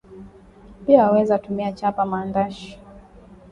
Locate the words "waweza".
1.03-1.39